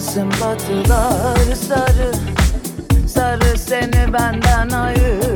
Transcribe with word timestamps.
Yaşasın 0.00 0.30
batılar 0.30 1.54
sarı 1.68 2.12
Sarı 3.08 3.58
seni 3.58 4.12
benden 4.12 4.68
ayır. 4.68 5.29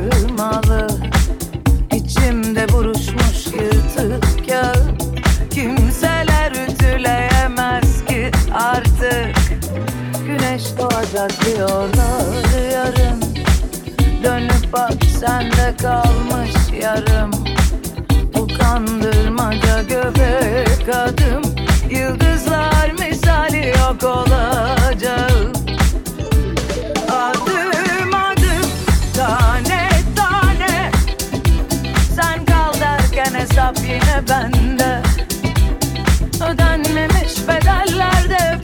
affederler 37.47 38.29
de 38.29 38.59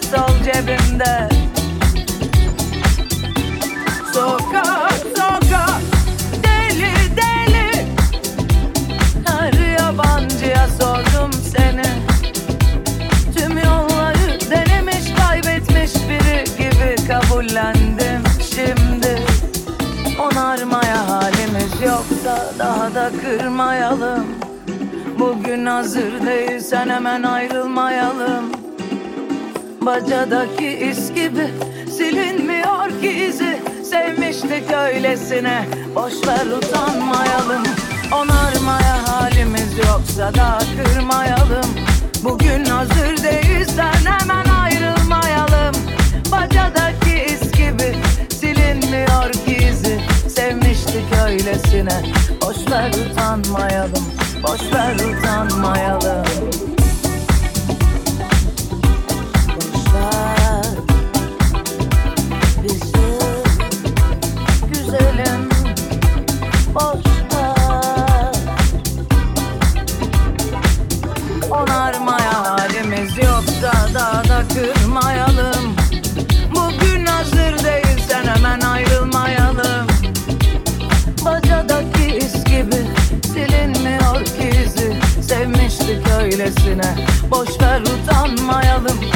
sol 0.00 0.44
cebimde. 0.44 1.28
Sokak 4.14 4.92
sokak 5.16 5.80
deli 6.42 7.16
deli. 7.16 7.86
Her 9.26 9.52
yabancıya 9.78 10.68
seni. 11.32 11.86
Tüm 13.36 13.58
yolları 13.58 14.40
denemiş 14.50 15.04
kaybetmiş 15.18 15.92
biri 16.08 16.44
gibi 16.58 17.08
kabullendim 17.08 18.22
şimdi. 18.54 19.22
Onarmaya 20.20 21.08
halimiz 21.08 21.80
yoksa 21.82 22.52
daha 22.58 22.94
da 22.94 23.10
kırmayalım. 23.22 24.35
Bugün 25.18 25.66
hazır 25.66 26.26
değilsen 26.26 26.88
hemen 26.88 27.22
ayrılmayalım. 27.22 28.44
Bacadaki 29.80 30.68
iz 30.68 31.14
gibi 31.14 31.48
silinmiyor 31.90 33.00
ki 33.00 33.10
izi. 33.10 33.58
Sevmiştik 33.84 34.72
öylesine 34.72 35.64
boşver 35.94 36.46
utanmayalım. 36.46 37.62
Onarmaya 38.12 39.08
halimiz 39.08 39.78
yoksa 39.78 40.34
da 40.34 40.58
kırmayalım. 40.76 41.70
Bugün 42.24 42.64
hazır 42.64 43.22
değilsen 43.22 43.94
hemen 44.04 44.44
ayrılmayalım. 44.62 45.74
Bacadaki 46.32 47.05
böylesine. 51.26 52.02
Boşver 52.42 52.90
utanmayalım, 52.90 54.04
boşver 54.42 54.94
utanmayalım. 54.94 56.75
öylesine 86.56 87.06
Boşver 87.30 87.80
utanmayalım. 87.80 89.15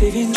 saving 0.00 0.29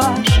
ваш 0.00 0.39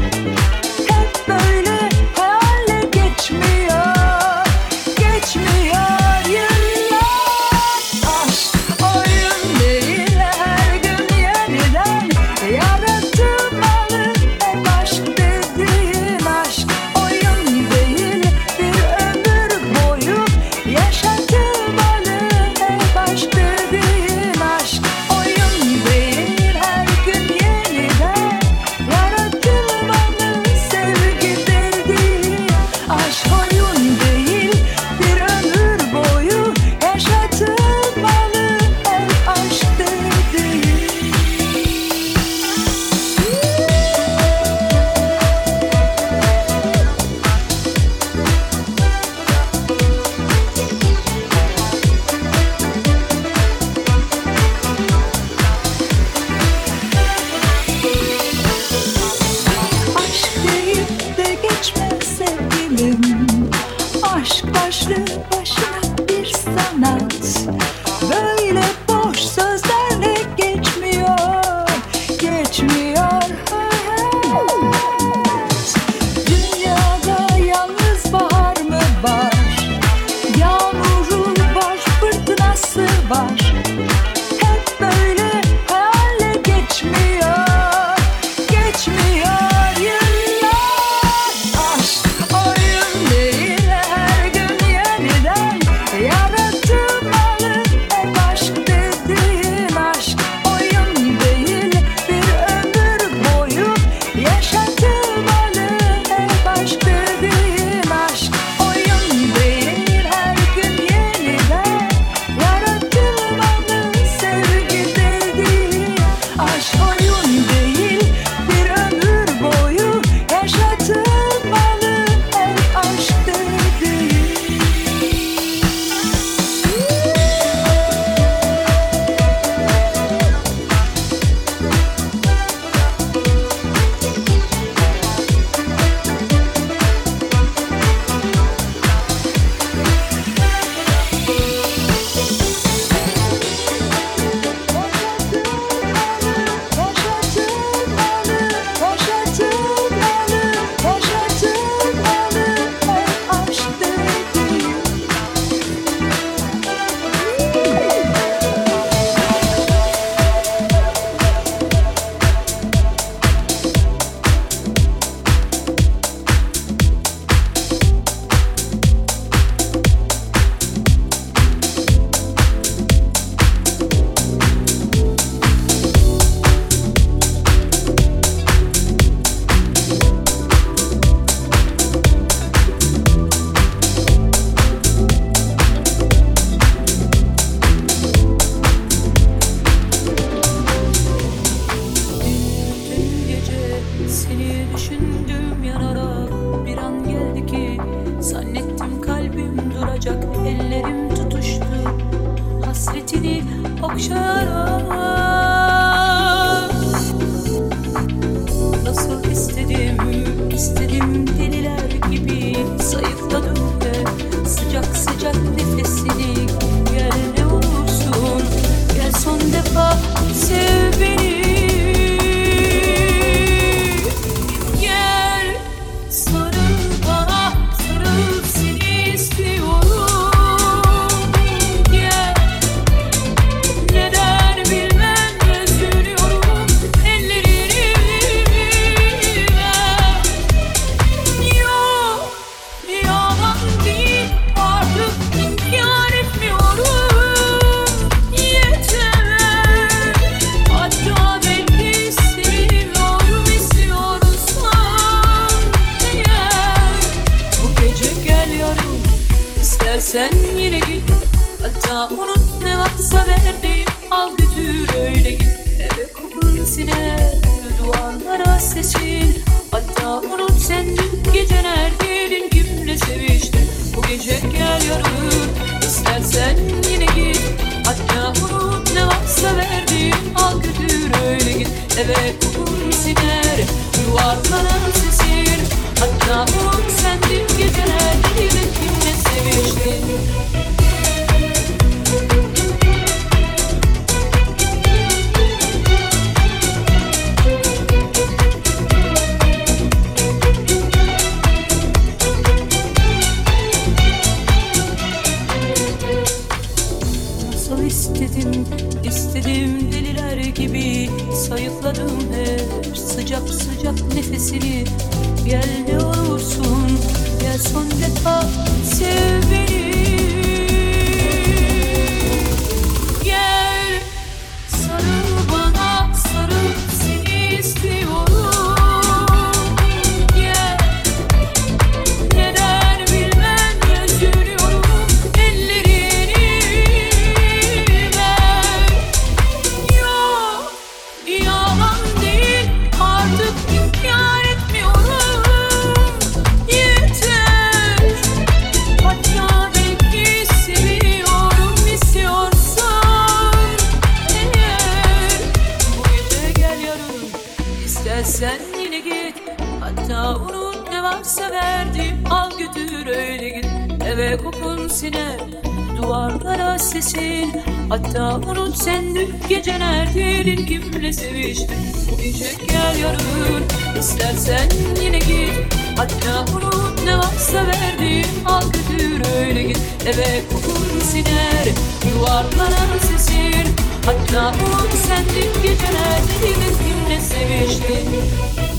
Gidip 372.50 372.68
gel 372.68 373.98
İstersen 373.98 374.68
yine 375.02 375.18
git. 375.18 375.74
Hatta 375.96 376.52
unut 376.52 377.04
ne 377.04 377.18
varsa 377.18 377.66
verdiğim 377.66 378.46
Al 378.46 378.62
götür 378.62 379.22
öyle 379.36 379.62
git. 379.62 379.78
Eve 380.06 380.42
kokun 380.52 381.00
siner 381.00 381.68
Yuvarlanan 382.14 382.98
sesin. 383.00 383.74
Hatta 384.06 384.48
unut 384.48 384.94
sendin 385.06 385.62
geceler 385.62 386.20
Yine 386.42 386.68
kimle 386.78 387.20
seviştin. 387.20 388.69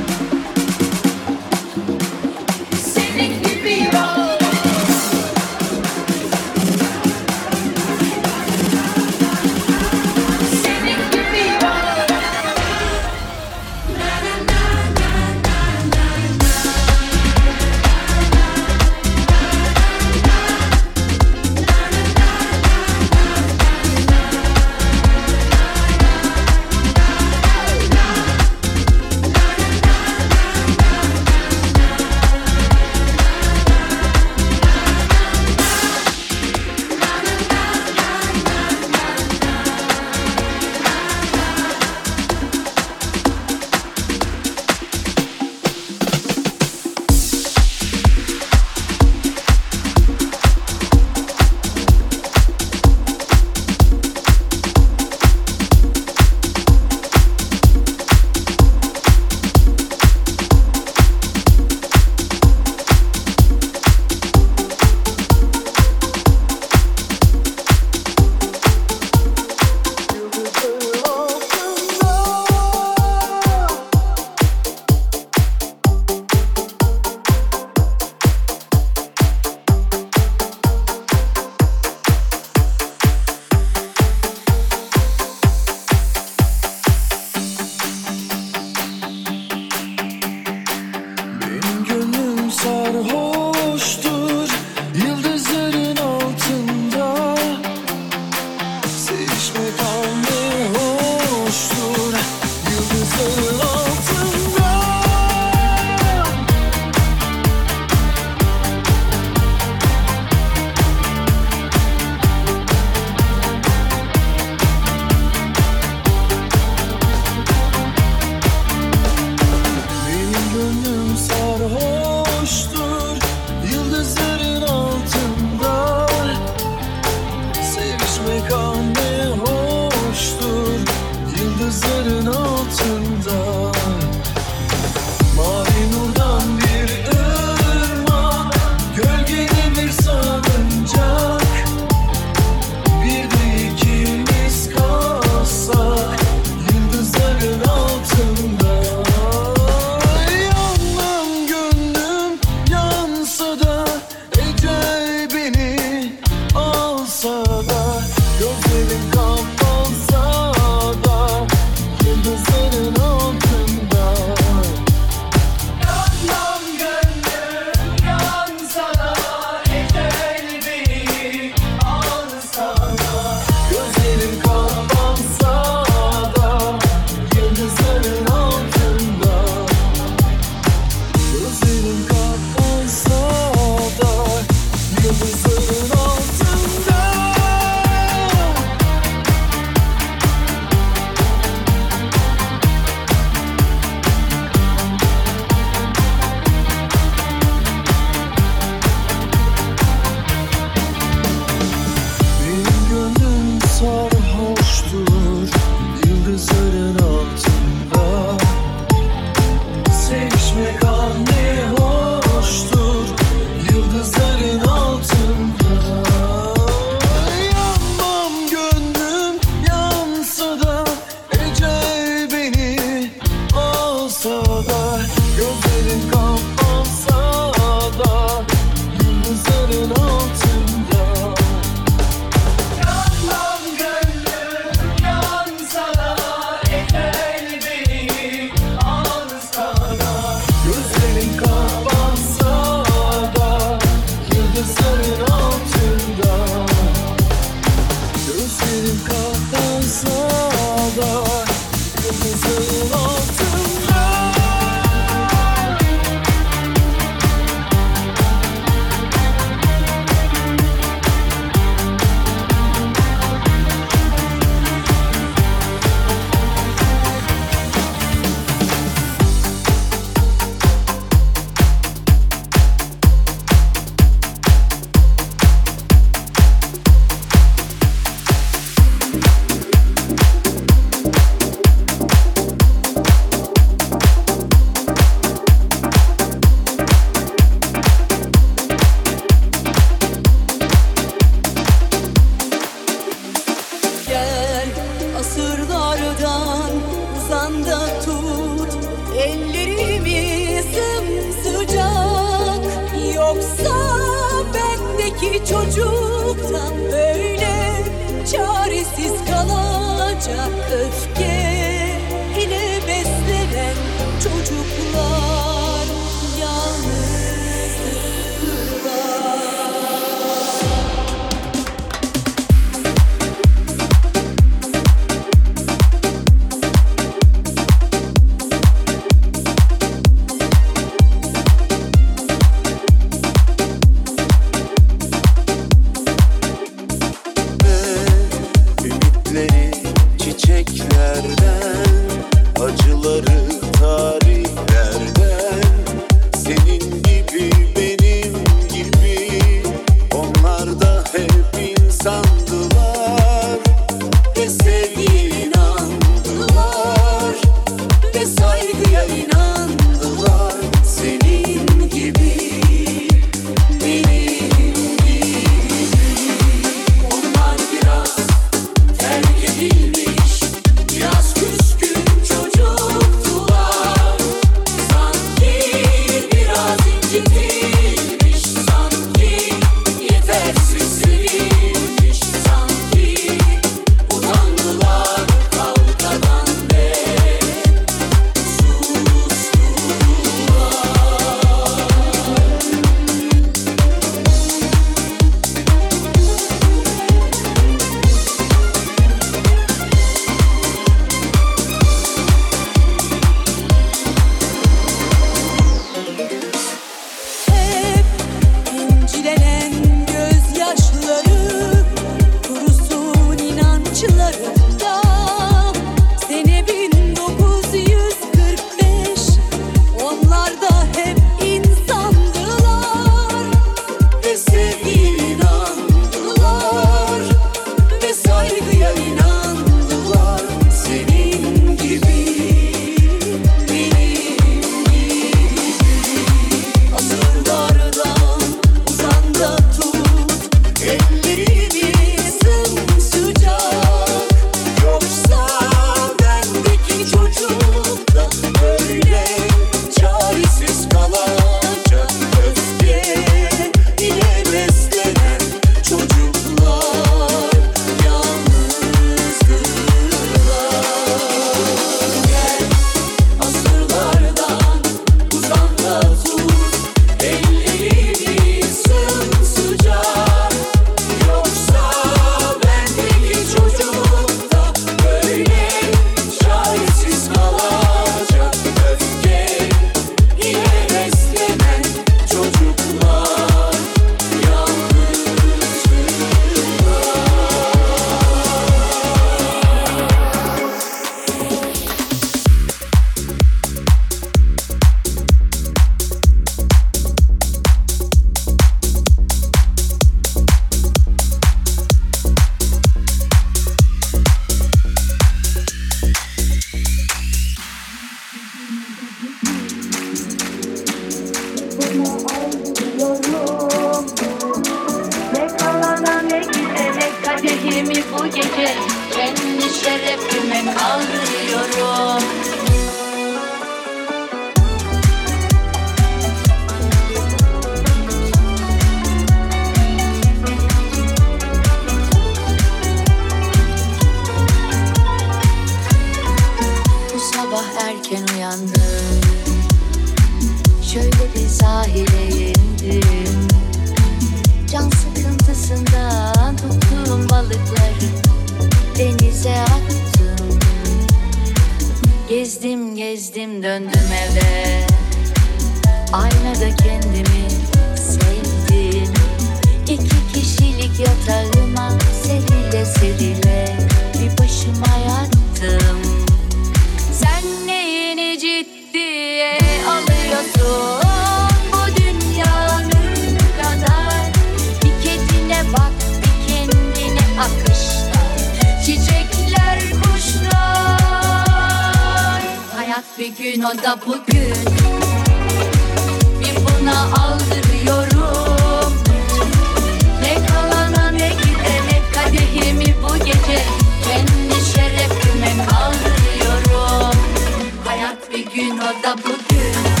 Gün 598.53 598.77
o 598.77 599.03
da 599.03 599.17
bugün 599.17 600.00